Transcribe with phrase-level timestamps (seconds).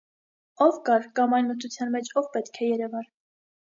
[0.67, 3.11] -Ո՞վ կար կամ այն մթության մեջ ո՞վ պետք է երևար: